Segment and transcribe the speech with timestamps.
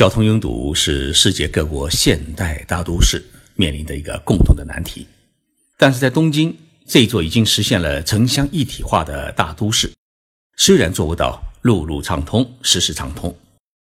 [0.00, 3.22] 交通拥堵是世界各国现代大都市
[3.54, 5.06] 面临的一个共同的难题，
[5.76, 9.92] 但是在东京这座已经实现了城乡一体化的大都市，
[10.56, 13.36] 虽然做不到路路畅通、时时畅通，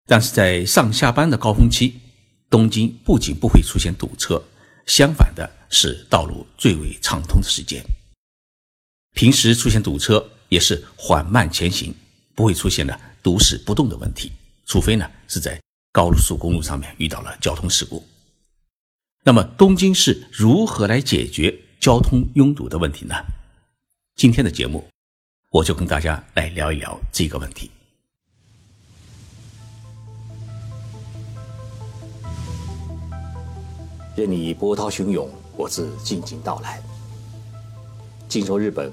[0.06, 2.01] 但是在上下班的高峰期，
[2.48, 4.42] 东京不仅不会出现堵车，
[4.87, 7.85] 相反的是道路最为畅通的时间。
[9.12, 11.94] 平时出现堵车也是缓慢前行，
[12.35, 14.32] 不会出现了堵死不动的问题，
[14.64, 15.60] 除非呢是在。
[15.93, 18.05] 高速公路上面遇到了交通事故，
[19.25, 23.17] 那么东京市如何来解决交通拥堵的问题呢？
[24.15, 24.87] 今天的节目，
[25.51, 27.73] 我就跟大家来聊一聊这个问题。
[34.15, 36.81] 任你波涛汹涌，我自静静到来。
[38.29, 38.93] 静说日本，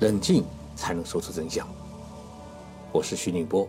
[0.00, 0.42] 冷静
[0.74, 1.68] 才能说出真相。
[2.90, 3.68] 我是徐宁波，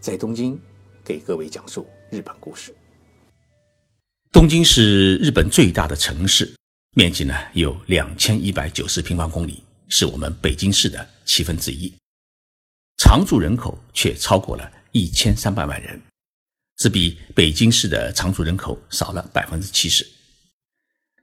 [0.00, 0.56] 在东京。
[1.04, 2.74] 给各位讲述日本故事。
[4.30, 6.54] 东京是日本最大的城市，
[6.96, 11.92] 面积呢有两千一百九十平方公里，是我们北京市的七分之一。
[12.98, 16.00] 常住人口却超过了一千三百万人，
[16.76, 20.06] 只比北京市的常住人口少了百分之七十。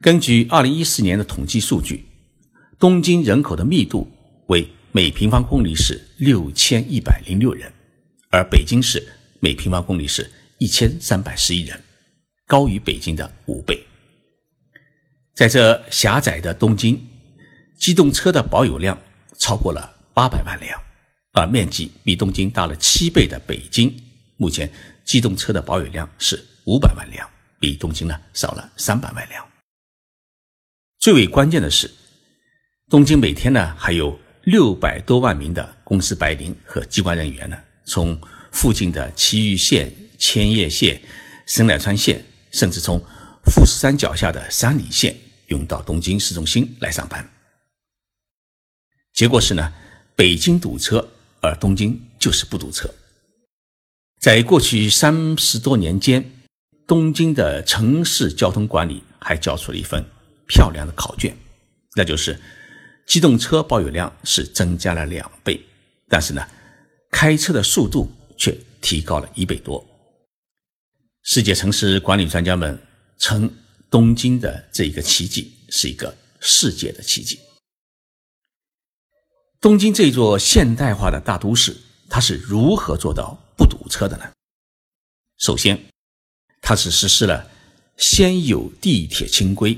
[0.01, 2.05] 根据二零一四年的统计数据，
[2.77, 4.11] 东京人口的密度
[4.47, 7.71] 为每平方公里是六千一百零六人，
[8.29, 9.07] 而北京市。
[9.41, 11.81] 每平方公里是一千三百十一人，
[12.45, 13.81] 高于北京的五倍。
[15.33, 17.01] 在这狭窄的东京，
[17.77, 19.01] 机动车的保有量
[19.37, 20.77] 超过了八百万辆，
[21.31, 23.97] 而面积比东京大了七倍的北京，
[24.35, 24.69] 目前
[25.05, 27.25] 机动车的保有量是五百万辆，
[27.61, 29.47] 比东京呢少了三百万辆。
[30.99, 31.89] 最为关键的是，
[32.89, 38.19] 东京每天呢还有六百多万名的公司白领和机关人员呢从。
[38.51, 41.01] 附近的埼玉县、千叶县、
[41.45, 42.99] 神奈川县，甚至从
[43.45, 45.15] 富士山脚下的山梨县
[45.47, 47.27] 涌到东京市中心来上班。
[49.13, 49.73] 结果是呢，
[50.15, 51.09] 北京堵车，
[51.41, 52.89] 而东京就是不堵车。
[54.19, 56.31] 在过去三十多年间，
[56.85, 60.05] 东京的城市交通管理还交出了一份
[60.47, 61.35] 漂亮的考卷，
[61.95, 62.39] 那就是
[63.07, 65.63] 机动车保有量是增加了两倍，
[66.07, 66.47] 但是呢，
[67.11, 68.11] 开车的速度。
[68.39, 69.85] 却提高了一倍多。
[71.21, 72.81] 世界城市管理专家们
[73.19, 73.53] 称，
[73.91, 77.37] 东京的这一个奇迹是一个世界的奇迹。
[79.61, 81.75] 东京这座现代化的大都市，
[82.09, 84.31] 它是如何做到不堵车的呢？
[85.37, 85.77] 首先，
[86.61, 87.51] 它是实施了
[87.97, 89.77] 先有地铁轻轨，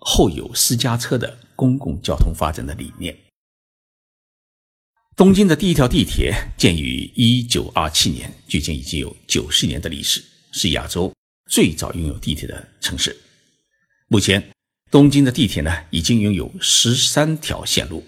[0.00, 3.16] 后有私家车的公共交通发展的理念。
[5.16, 10.22] 东京的第一条地铁建于1927年，距今已经有90年的历史，
[10.52, 11.12] 是亚洲
[11.50, 13.14] 最早拥有地铁的城市。
[14.08, 14.50] 目前，
[14.90, 18.02] 东京的地铁呢已经拥有13条线路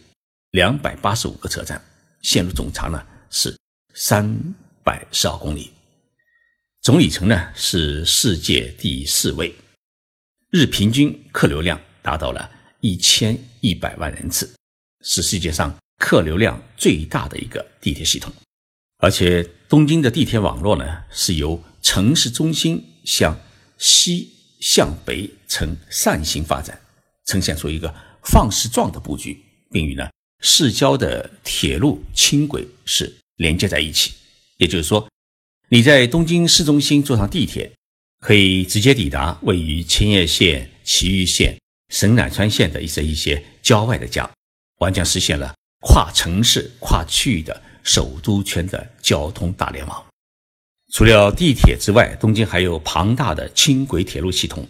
[0.53, 1.85] ，285个车站，
[2.23, 3.55] 线路总长呢是
[3.95, 5.71] 312公里，
[6.81, 9.55] 总里程呢是世界第四位，
[10.51, 14.51] 日平均客流量达到了1100万人次，
[15.03, 15.77] 是世界上。
[16.03, 18.33] 客流量最大的一个地铁系统，
[18.99, 23.39] 而且东京的地铁网络呢是由城市中心向
[23.79, 26.77] 西向北呈扇形发展，
[27.27, 30.11] 呈现出一个放矢状的布局，并与呢
[30.41, 34.13] 市郊的铁路轻轨是连接在一起。
[34.57, 35.09] 也就是说，
[35.69, 37.71] 你在东京市中心坐上地铁，
[38.19, 41.57] 可以直接抵达位于千叶县、埼玉县、
[41.91, 44.29] 神奈川县的一些一些郊外的家，
[44.79, 45.55] 完全实现了。
[45.83, 50.07] 跨城市、跨区域的首都圈的交通大联网。
[50.93, 54.67] 除了地铁之外，东京还有庞大的轻轨铁路系统。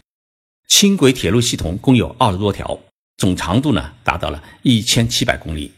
[0.69, 2.79] 轻轨铁路系统共有二十多条，
[3.19, 5.71] 总长度呢达到了一千七百公里，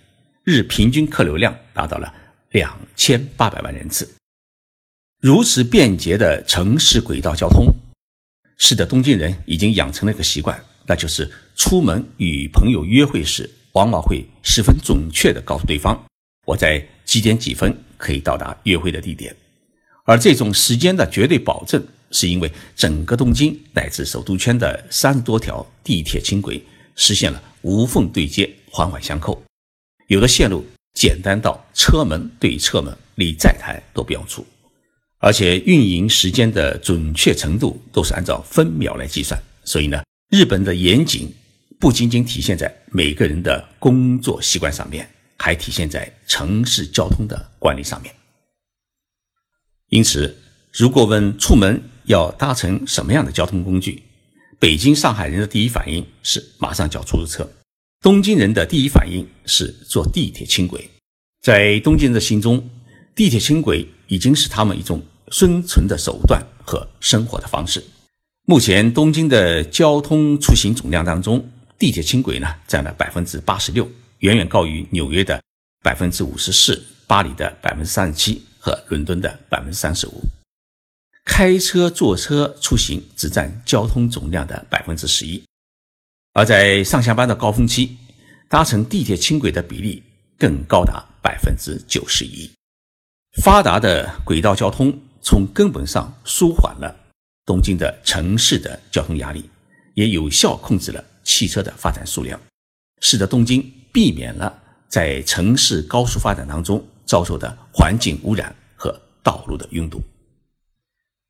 [0.44, 2.14] 日平均客流量达到了
[2.50, 4.14] 两千八百万人次。
[5.20, 7.66] 如此便捷的城市轨道交通，
[8.56, 13.50] 使得东京人已经养成了一个习惯，那就是出门与朋友约会时。
[13.74, 16.00] 往往会十分准确地告诉对方，
[16.46, 19.34] 我在几点几分可以到达约会的地点。
[20.04, 26.62] 而这种时间的绝对保证，是因为整个东京乃至首都圈的三十多条地铁轻轨
[26.94, 29.42] 实现了无缝对接、环环相扣。
[30.06, 34.46] 有的线路简单到车门对车门，连站台都不用出，
[35.18, 39.40] 而且运营时间的准确程度都是按照分秒来计算。
[39.64, 40.00] 所以呢，
[40.30, 41.34] 日本的严谨。
[41.78, 48.14] 不仅仅体现在每个人的工作习惯上面，还体现在城市交通的管理上面。
[49.90, 50.36] 因此，
[50.72, 54.02] 如果问出门要搭乘什么样的交通工具，
[54.58, 57.48] 北京、上海人的第一反应是马上叫出租车，
[58.00, 60.88] 东京人的第一反应是坐地铁轻轨。
[61.42, 62.66] 在东京人的心中，
[63.14, 67.84] 地铁轻轨已经是他们一种生存的手段和生活的方式。
[68.46, 71.46] 目前，东京的交通出行总量当中，
[71.78, 75.42] 地铁轻轨呢占了百分之八十六，远远高于纽约的
[75.82, 80.22] 百分之五十四、巴黎的百分之三十七和伦敦的百分之三十五。
[81.24, 85.42] 开车、坐车出行只占交通总量的百分之十一，
[86.34, 87.96] 而在上下班的高峰期，
[88.48, 90.02] 搭乘地铁轻轨的比例
[90.38, 92.50] 更高达百分之九十一。
[93.42, 96.94] 发达的轨道交通从根本上舒缓了
[97.46, 99.48] 东京的城市的交通压力，
[99.94, 102.40] 也有效控制了汽车的发展数量，
[103.00, 110.02] 使得东京避免了在城市高速发展当中遭受的环境污染和道路的拥堵。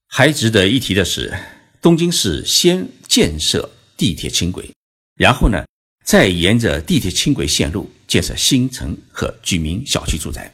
[0.09, 1.33] 还值得一提的是，
[1.81, 4.71] 东京市先建设地铁轻轨，
[5.17, 5.65] 然后呢，
[6.05, 10.53] 再沿着地铁轻轨线路建设新城和居民小区住宅。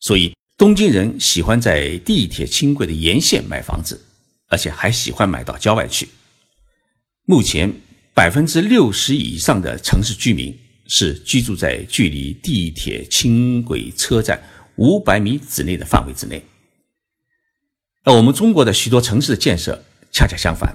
[0.00, 4.00] 所以，东京人喜欢在地铁轻轨的沿线买房子，
[4.48, 6.08] 而且还喜欢买到郊外去。
[7.24, 7.74] 目前，
[8.16, 14.42] 百分之六十以上的城市居民是居住在距离地铁轻轨车站
[14.76, 16.42] 五百米之内的范围之内。
[18.06, 20.74] 那我们中国的许多城市的建设恰恰相反，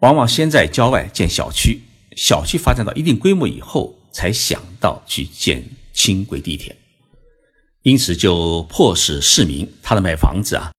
[0.00, 1.80] 往往先在郊外建小区，
[2.16, 5.62] 小区发展到一定规模以后，才想到去建
[5.92, 6.74] 轻轨地铁。
[7.82, 10.72] 因此，就迫使市民他的买房子啊，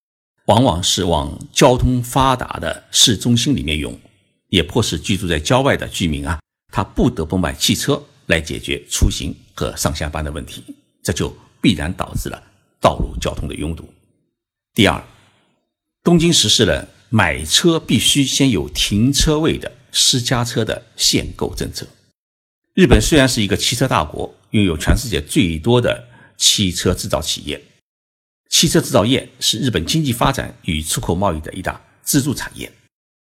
[0.48, 3.98] 往往是往交通发达的市中心里面涌，
[4.50, 6.40] 也迫使居住在郊外的居民啊，
[6.74, 10.64] 他不得不买汽车来解决出行和上下班的问题，
[11.04, 12.42] 这就必然导致了
[12.80, 13.88] 道路交通的拥堵。
[14.74, 15.04] 第二。
[16.04, 21.88] 东京实施了买车必须先有停车位的私家车的限购政策。
[22.76, 26.08] 日本虽然是一个汽车大国，拥有全世界最多的
[26.38, 27.60] 汽车制造企业，
[28.52, 32.72] 汽车制造业是日本经济发展与出口贸易的一大支柱产业。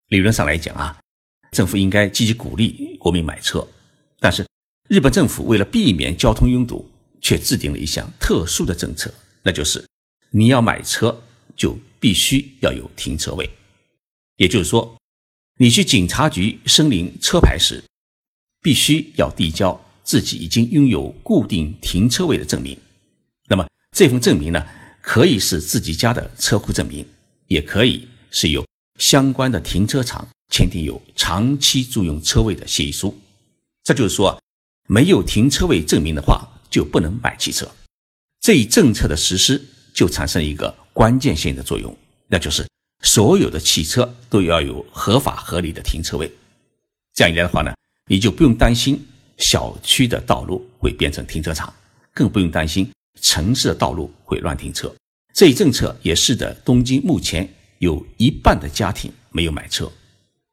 [0.08, 0.98] 理论上来讲啊，
[1.52, 3.66] 政府应该积极鼓励国民买车，
[4.18, 4.44] 但是
[4.88, 6.90] 日本政府为了避免交通拥堵，
[7.20, 9.14] 却制定了一项特殊的政策，
[9.44, 9.82] 那就是
[10.30, 11.22] 你要买车
[11.56, 11.78] 就。
[12.02, 13.48] 必须要有停车位，
[14.36, 14.96] 也就是说，
[15.58, 17.80] 你去警察局申领车牌时，
[18.60, 22.76] 必须要递交自己已经拥有固定停车位的证明。
[23.46, 23.64] 那么
[23.96, 24.66] 这份证明呢，
[25.00, 27.06] 可以是自己家的车库证明，
[27.46, 28.66] 也可以是由
[28.98, 33.12] 相关的停车场签订有长期租用车位的协议书。
[33.82, 34.40] 这就是说，
[34.86, 37.68] 没有停车位证明的话，就不能买汽车。
[38.40, 39.60] 这一政策的实施
[39.92, 40.72] 就产生一个。
[40.94, 41.96] 关键性的作用，
[42.28, 42.68] 那就是
[43.02, 46.30] 所有的汽车都要有合法合理的停车位。
[47.14, 47.72] 这样一来的话呢，
[48.10, 49.02] 你就不用担心
[49.38, 51.72] 小区的道路会变成停车场，
[52.12, 52.86] 更不用担心
[53.22, 54.94] 城市的道路会乱停车。
[55.32, 59.90] 这一政策也使得东京目前有一半的家庭没有买车，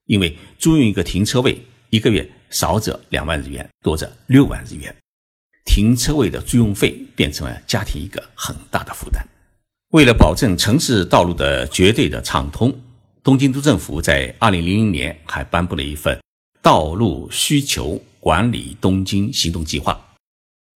[0.10, 1.56] 因为租用一个停车位，
[1.92, 4.94] 一个月少则两万日元，多则六万日元，
[5.66, 9.24] 停车位的租用费变成了家庭一个很大的负担。
[9.92, 12.76] 为了保证城市道路的绝对的畅通，
[13.24, 16.20] 东京都政府在二零零零年还颁布了一份
[16.60, 20.04] 道路需求管理东京行动计划。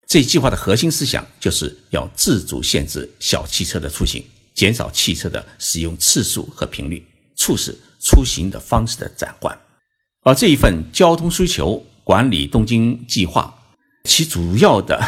[0.07, 4.23] 这一计划的核心思想就是要自主限制小汽车的出行，
[4.53, 7.03] 减少汽车的使用次数和频率，
[7.43, 9.57] 促使出行的方式的转换。
[10.21, 13.53] 而这一份交通需求管理东京计划，
[14.05, 14.99] 其主要的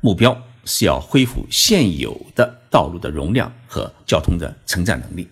[0.00, 0.40] 目标。
[0.66, 5.26] 是要恢复现有的道路的容量和交通的承载能力，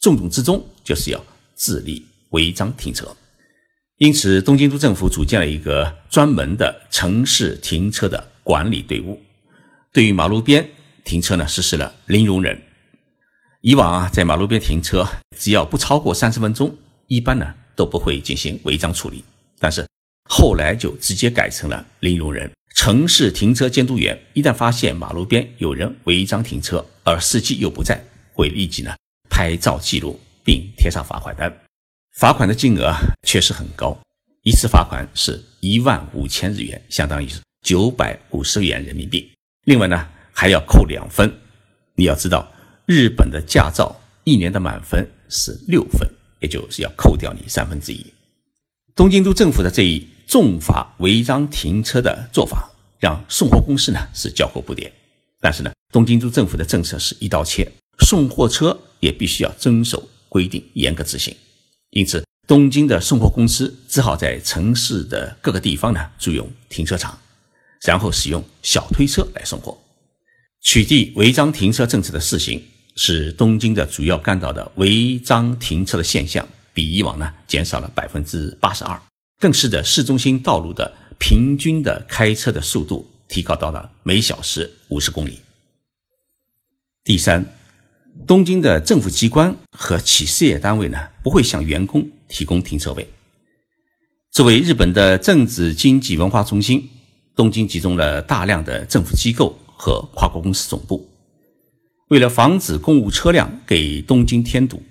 [0.00, 1.24] 重中之重就是要
[1.56, 3.08] 治理违章停车。
[3.96, 9.18] 因此，东京都政府组建了一个专门的城市停车的管理队伍，
[9.94, 10.68] 对于马路边
[11.04, 12.62] 停车呢实施了零容忍。
[13.62, 16.74] 以往啊，在马路边停车，只要不超过三十分钟，
[17.08, 19.22] 一般呢都不会进行违章处理。
[19.58, 19.86] 但是
[20.30, 22.50] 后来就直接改成了零容忍。
[22.74, 28.02] 城市停车监督员一旦发现马路边有人违章停车，而司机又不在，
[28.32, 28.94] 会立即呢
[29.28, 31.54] 拍照记录并贴上罚款单。
[32.16, 32.94] 罚款的金额
[33.26, 33.94] 确实很高，
[34.42, 39.30] 一次罚款是一万五千日元，相当于是九百五十元人民币。
[39.64, 41.30] 另外呢还要扣两分。
[41.94, 42.50] 你要知道，
[42.90, 48.04] 日本的驾照一年的满分是六分，也就是要扣掉你三分之一。
[48.96, 52.68] 东京都政府的这一重罚违章停车的做法。
[52.98, 54.90] 让送货公司呢是交货不迭，
[55.40, 57.70] 但是呢，东京都政府的政策是一刀切，
[58.00, 61.34] 送货车也必须要遵守规定，严格执行。
[61.90, 67.16] 因此，东京的送货公司只好在城市的各个地方呢租用停车场，
[67.82, 69.78] 然后使用小推车来送货。
[70.60, 72.62] 取缔违章停车政策的试行，
[73.02, 79.00] 使东京的主要干道的违章停车的现象比以往呢减少了百分之八十二，
[79.38, 85.40] 更使得市中心道路的平均的开车的速度提高到了每小时五十公里。
[87.02, 87.42] 第三，
[88.26, 93.08] 东京的政府机关和企事业单位呢不会向员工提供停车位。
[94.30, 96.90] 作为日本的政治经济文化中心，
[97.34, 99.58] 东京集中了大量的政府机构。
[99.82, 101.09] 和跨国公司总部，
[102.10, 104.82] 为了防止公务车辆给东京添堵，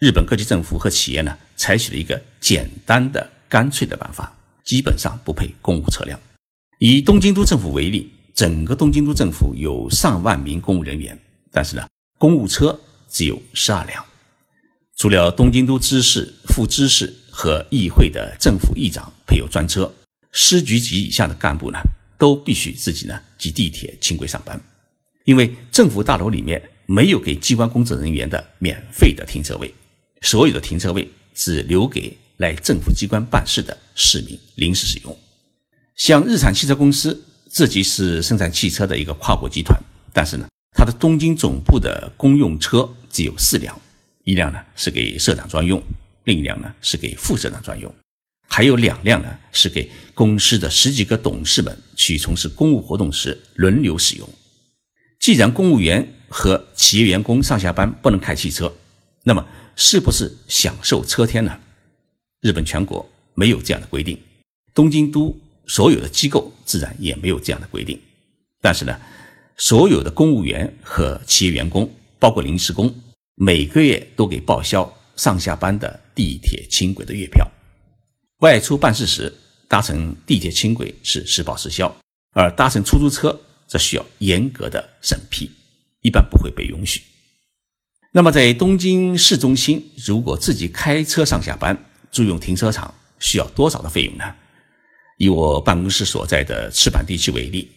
[0.00, 6.18] 日本各级政府和企业呢，采取了一个简单的、干脆的办法，基本上不配公务车辆。
[6.80, 11.16] 以东京都政府为例，整个东京都政府有上万名公务人员，
[11.52, 11.86] 但是呢，
[12.18, 14.04] 公务车只有十二辆。
[14.96, 19.94] 除了东京都知事、副知事和议会的政府议长配有专车，
[20.32, 21.78] 司局级以下的干部呢？
[22.18, 24.60] 都必须自己呢挤地铁、轻轨上班，
[25.24, 29.72] 因为政府大楼里面没有给机关工作人员的免费的停车位，
[30.22, 35.16] 所有的停车位只留给来政府机关办事的市民临时使用。
[35.96, 39.78] 像日产汽车公司，自己是生产汽车的一个跨国集团，
[40.12, 43.78] 但是呢，它的东京总部的公用车只有四辆，
[44.24, 45.82] 一辆呢是给社长专用，
[46.24, 47.94] 另一辆呢是给副社长专用。
[48.48, 54.28] 还有两辆呢，是给公司的十几个董事们去从事公务活动时轮流使用。
[55.20, 58.72] 既然公务员和企业员工上下班不能开汽车，
[59.22, 59.46] 那么
[59.76, 61.60] 是不是享受车天呢？
[62.40, 64.18] 日本全国没有这样的规定，
[64.72, 68.00] 东京都所有的机构自然也没有这样的规定。
[68.62, 68.98] 但是呢，
[69.58, 72.92] 所有的公务员和企业员工，包括临时工，
[73.34, 77.46] 每个月都给报销上下班的地铁、轻轨的月票。
[78.38, 79.30] 外出办事时
[79.68, 81.94] 搭乘地铁、轻轨是实报实销，
[82.32, 83.38] 而搭乘出租车
[83.70, 85.48] 则需要严格的审批，
[86.00, 87.00] 一般不会被允许。
[88.12, 94.24] 那么，在东京市中心，如果自己开车上下班，租用停车场需要多少的费用呢？
[95.16, 97.70] 以我办公室所在的赤坂地区为例，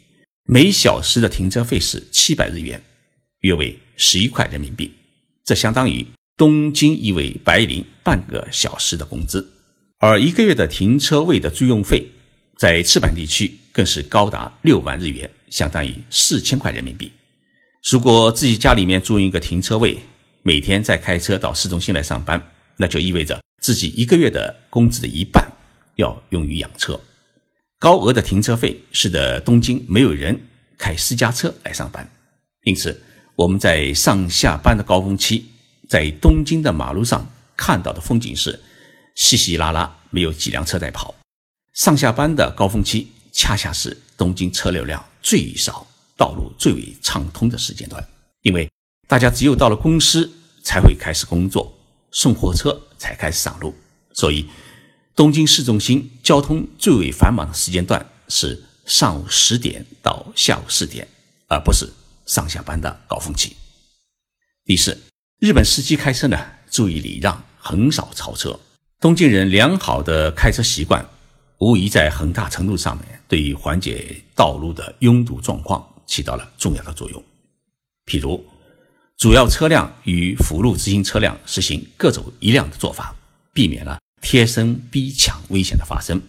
[0.45, 2.81] 每小时的停车费是七百日元，
[3.41, 4.91] 约为十一块人民币，
[5.45, 6.03] 这相当于
[6.35, 9.47] 东京一位白领半个小时的工资。
[9.99, 12.09] 而一个月的停车位的租用费，
[12.57, 17.11] 在赤坂地区更是高达六万日元，相当于四千块人民币。
[17.91, 19.99] 如果自己家里面租一个停车位，
[20.41, 22.41] 每天再开车到市中心来上班，
[22.75, 25.47] 那就意味着自己一个月的工资的一半
[25.97, 26.99] 要用于养车。
[27.77, 30.41] 高额的停车费使得东京没有人
[30.75, 32.09] 开私家车来上班，
[32.63, 32.99] 因此
[33.35, 35.45] 我们在上下班的高峰期，
[35.87, 38.59] 在东京的马路上看到的风景是。
[39.15, 41.13] 稀稀拉拉，没有几辆车在跑。
[41.75, 48.07] 上下班的高峰期，恰恰是东京车流量最少、道路最为畅通的时间段。
[48.41, 48.69] 因为
[49.07, 50.31] 大家只有到了公司，
[50.63, 51.75] 才会开始工作，
[52.11, 53.73] 送货车才开始上路。
[54.13, 54.47] 所以，
[55.15, 61.07] 东京市中心交通最为繁忙的时间段是上午十点到下午四点，
[61.47, 61.89] 而不是
[62.25, 63.55] 上下班的高峰期。
[64.65, 65.01] 第四，
[65.39, 66.37] 日本司机开车呢，
[66.69, 68.59] 注意礼让，很少超车。
[68.99, 71.05] 东京人良好的开车习惯，
[71.63, 77.23] 无疑在很大程度上面对于缓解道路的拥堵状况起到了重要的作用。
[78.05, 78.45] 譬如，
[79.15, 83.15] 主要车辆与辅路直行车辆实行各走一辆的做法，
[83.53, 86.21] 避免了贴身逼抢危险的发生。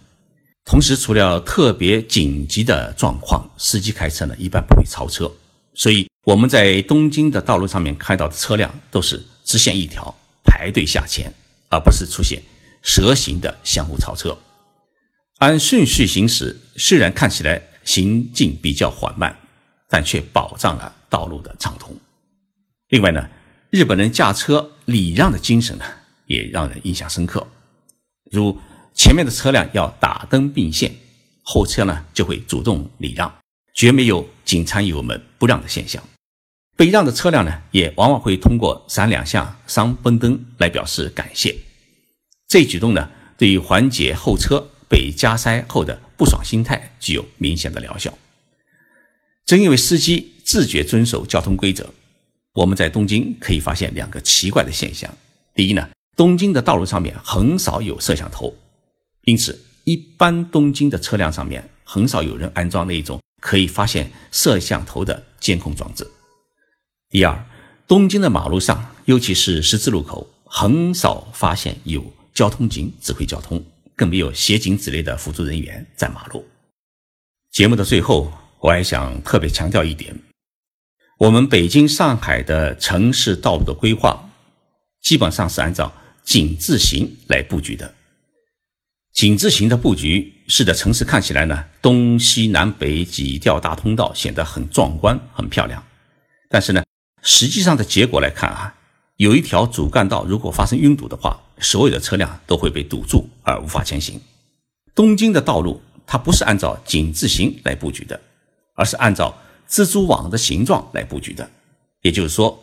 [0.64, 5.28] 同时，除了特别紧急的状况，司机开车呢一般不会超车。
[5.74, 10.14] 所以，我们在东京的道路上面看到的车辆都是直线一条
[10.44, 11.34] 排队下前，
[11.70, 12.40] 而不是出现。
[12.82, 14.38] 蛇形的相互超车，
[15.44, 19.38] 按顺序行驶，虽然看起来行进比较缓慢，
[19.90, 21.94] 但却保障了道路的畅通。
[22.88, 23.28] 另外呢，
[23.68, 25.84] 日本人驾车礼让的精神呢，
[26.24, 27.46] 也让人印象深刻。
[28.30, 28.58] 如
[28.94, 30.90] 前面的车辆要打灯并线，
[31.42, 33.30] 后车呢就会主动礼让，
[33.74, 36.02] 绝没有警察友们不让的现象。
[36.74, 41.54] 被让的车辆呢，也往往会通过闪两下双奔灯来表示感谢。
[42.48, 48.16] 这一举动呢，对于缓解后车被加塞后的不爽心态具有明显的疗效。
[49.44, 51.92] 正因为司机自觉遵守交通规则，
[52.52, 55.12] 我们在东京可以发现两个奇怪的现象：
[55.52, 58.54] 第一呢，东京的道路上面很少有摄像头，
[59.22, 66.04] 因此一般东京的车辆上面很少有人安装那种可以发现摄像头的监控装置；
[67.10, 67.44] 第二，
[67.88, 73.60] 东京的马路上尤其是十字路口，很少发现有交通警指挥交通，
[73.96, 76.46] 更没有协警之类的辅助人员在马路。
[77.50, 80.18] 节目的最后，我还想特别强调一点：
[81.18, 84.28] 我们北京、上海的城市道路的规划，
[85.00, 85.92] 基本上是按照
[86.24, 87.94] 井字形来布局的。
[89.12, 95.80] 井字形的布局，使得城市看起来呢，东西南北几条大通道显得很壮观、很漂亮。
[96.50, 96.82] 但是呢，
[97.22, 98.74] 实际上的结果来看啊，
[99.16, 104.20] 有一条主干道如果发生拥堵的话，所有的车辆都会被堵住而无法前行。
[104.94, 108.20] 东京的道路它不是按照井字形来布局的，
[108.74, 109.36] 而是按照
[109.68, 111.48] 蜘蛛网的形状来布局的。
[112.02, 112.62] 也就是说，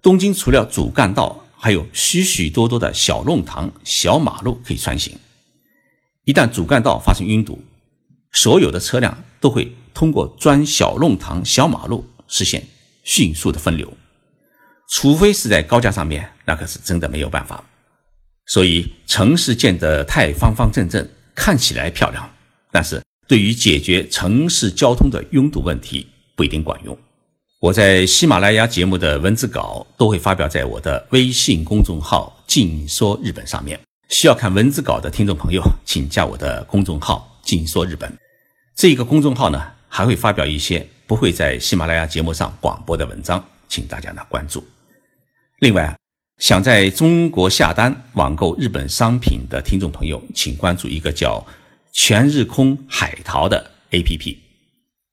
[0.00, 5.18] 东京除了主干道，还有许许多多的小弄堂、小马路可以穿行。
[6.24, 7.62] 一旦主干道发生拥堵，
[8.32, 12.66] 所有的车辆都会通过钻小弄堂、小马路实现
[13.04, 13.92] 迅速的分流，
[14.88, 17.62] 除非是在高架上面，那可是真的没有办法。
[18.50, 22.28] 所以，城市建得太方方正正，看起来漂亮，
[22.72, 26.04] 但是对于解决城市交通的拥堵问题
[26.34, 26.98] 不一定管用。
[27.60, 33.78] 我在喜马拉雅节目的文字稿都会发表在我的微信公众号“静说日本”上面。
[34.08, 38.12] 需要看文字稿的听众朋友，请加我的公众号“静说日本”。
[38.74, 44.66] 这个公众号呢，还会发表一些不会在喜马拉雅节目上广播的文章，请大家呢关注。
[45.60, 45.96] 另外，
[46.40, 51.46] 想在中国下单网购日本商品的听众朋友，请关注一个叫
[51.92, 54.38] “全日空海淘”的 APP。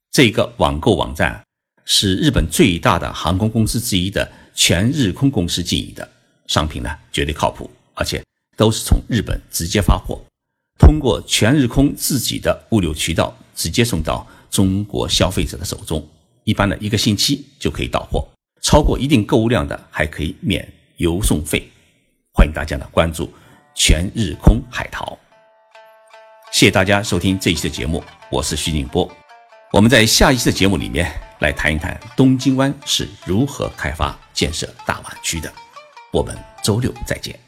[0.09, 1.43] 这个网购网站
[1.83, 6.09] 是日本最大的航空公司之一的全日空公司经营的，
[6.47, 8.23] 商品呢绝对靠谱，而且。
[8.55, 10.19] 都是从日本直接发货，
[10.79, 16.03] 通过全日空自己的物流渠道直接送到中国消费者的手中，
[16.43, 18.27] 一般的一个星期就可以到货，
[18.63, 21.67] 超过一定购物量的还可以免邮送费。
[22.33, 23.33] 欢迎大家呢关注
[23.73, 25.17] 全日空海淘。
[26.51, 29.09] 谢谢大家收听这一期的节目，我是徐宁波。
[29.73, 35.51] 我们在下一期的节目里面来谈一谈东京湾是如何开发建设大湾区的。
[36.11, 37.46] 我们周六再见。